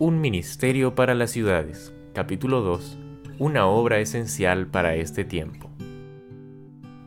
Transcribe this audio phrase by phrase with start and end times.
[0.00, 2.96] Un ministerio para las ciudades, capítulo 2,
[3.40, 5.72] una obra esencial para este tiempo.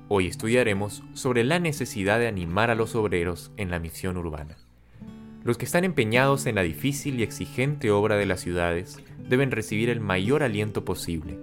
[0.10, 4.58] Hoy estudiaremos sobre la necesidad de animar a los obreros en la misión urbana.
[5.46, 9.90] Los que están empeñados en la difícil y exigente obra de las ciudades deben recibir
[9.90, 11.40] el mayor aliento posible,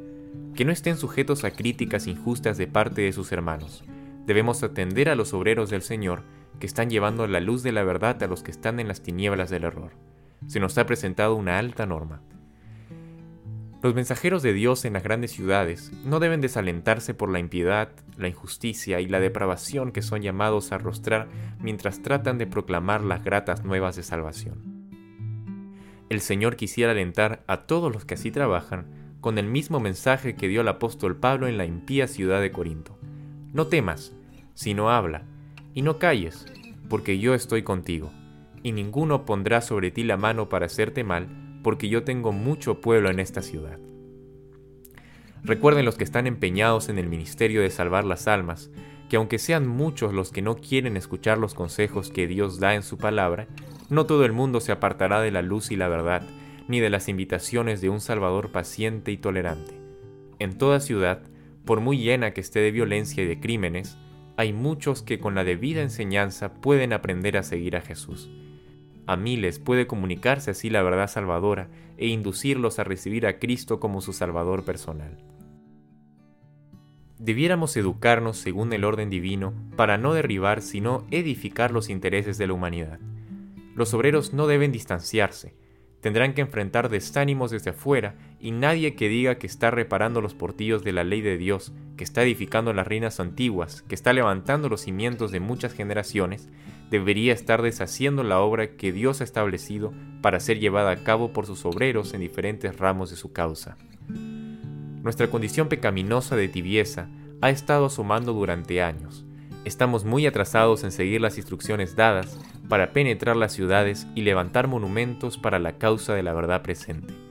[0.54, 3.84] que no estén sujetos a críticas injustas de parte de sus hermanos.
[4.26, 6.24] Debemos atender a los obreros del Señor
[6.60, 9.48] que están llevando la luz de la verdad a los que están en las tinieblas
[9.48, 10.07] del error.
[10.46, 12.22] Se nos ha presentado una alta norma.
[13.80, 18.26] Los mensajeros de Dios en las grandes ciudades no deben desalentarse por la impiedad, la
[18.26, 21.28] injusticia y la depravación que son llamados a arrostrar
[21.60, 24.78] mientras tratan de proclamar las gratas nuevas de salvación.
[26.08, 30.48] El Señor quisiera alentar a todos los que así trabajan con el mismo mensaje que
[30.48, 32.98] dio el apóstol Pablo en la impía ciudad de Corinto.
[33.52, 34.12] No temas,
[34.54, 35.22] sino habla,
[35.74, 36.46] y no calles,
[36.88, 38.10] porque yo estoy contigo,
[38.68, 43.10] y ninguno pondrá sobre ti la mano para hacerte mal, porque yo tengo mucho pueblo
[43.10, 43.78] en esta ciudad.
[45.42, 48.70] Recuerden los que están empeñados en el ministerio de salvar las almas,
[49.08, 52.82] que aunque sean muchos los que no quieren escuchar los consejos que Dios da en
[52.82, 53.48] su palabra,
[53.88, 56.22] no todo el mundo se apartará de la luz y la verdad,
[56.68, 59.80] ni de las invitaciones de un Salvador paciente y tolerante.
[60.38, 61.22] En toda ciudad,
[61.64, 63.96] por muy llena que esté de violencia y de crímenes,
[64.36, 68.30] hay muchos que con la debida enseñanza pueden aprender a seguir a Jesús.
[69.08, 74.02] A miles puede comunicarse así la verdad salvadora e inducirlos a recibir a Cristo como
[74.02, 75.16] su Salvador personal.
[77.18, 82.52] Debiéramos educarnos según el orden divino para no derribar sino edificar los intereses de la
[82.52, 83.00] humanidad.
[83.74, 85.54] Los obreros no deben distanciarse,
[86.02, 90.84] tendrán que enfrentar desánimos desde afuera y nadie que diga que está reparando los portillos
[90.84, 94.80] de la ley de Dios, que está edificando las reinas antiguas, que está levantando los
[94.80, 96.48] cimientos de muchas generaciones,
[96.90, 99.92] debería estar deshaciendo la obra que Dios ha establecido
[100.22, 103.76] para ser llevada a cabo por sus obreros en diferentes ramos de su causa.
[105.02, 107.08] Nuestra condición pecaminosa de tibieza
[107.42, 109.24] ha estado asomando durante años.
[109.64, 115.36] Estamos muy atrasados en seguir las instrucciones dadas para penetrar las ciudades y levantar monumentos
[115.36, 117.27] para la causa de la verdad presente.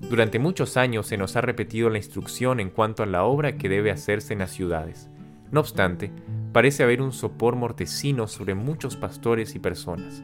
[0.00, 3.68] Durante muchos años se nos ha repetido la instrucción en cuanto a la obra que
[3.68, 5.10] debe hacerse en las ciudades.
[5.50, 6.12] No obstante,
[6.52, 10.22] parece haber un sopor mortecino sobre muchos pastores y personas.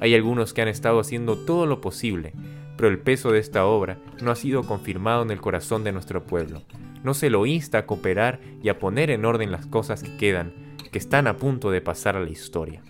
[0.00, 2.34] Hay algunos que han estado haciendo todo lo posible,
[2.76, 6.24] pero el peso de esta obra no ha sido confirmado en el corazón de nuestro
[6.24, 6.62] pueblo.
[7.02, 10.52] No se lo insta a cooperar y a poner en orden las cosas que quedan,
[10.92, 12.82] que están a punto de pasar a la historia.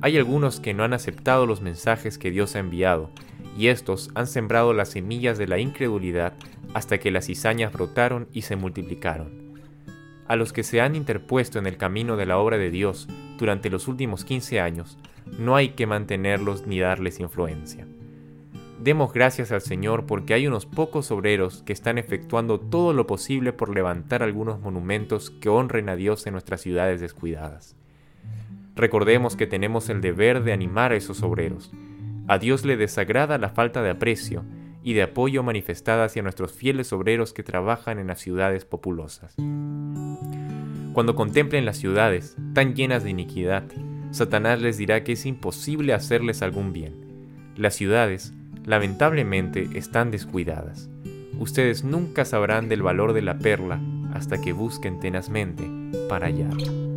[0.00, 3.10] Hay algunos que no han aceptado los mensajes que Dios ha enviado,
[3.58, 6.34] y estos han sembrado las semillas de la incredulidad
[6.74, 9.58] hasta que las cizañas brotaron y se multiplicaron.
[10.28, 13.68] A los que se han interpuesto en el camino de la obra de Dios durante
[13.68, 14.96] los últimos 15 años,
[15.40, 17.84] no hay que mantenerlos ni darles influencia.
[18.80, 23.52] Demos gracias al Señor porque hay unos pocos obreros que están efectuando todo lo posible
[23.52, 27.74] por levantar algunos monumentos que honren a Dios en nuestras ciudades descuidadas.
[28.76, 31.72] Recordemos que tenemos el deber de animar a esos obreros.
[32.28, 34.44] A Dios le desagrada la falta de aprecio
[34.82, 39.34] y de apoyo manifestada hacia nuestros fieles obreros que trabajan en las ciudades populosas.
[40.92, 43.64] Cuando contemplen las ciudades tan llenas de iniquidad,
[44.10, 47.54] Satanás les dirá que es imposible hacerles algún bien.
[47.56, 48.34] Las ciudades,
[48.64, 50.90] lamentablemente, están descuidadas.
[51.38, 53.80] Ustedes nunca sabrán del valor de la perla
[54.12, 55.64] hasta que busquen tenazmente
[56.08, 56.87] para hallarla.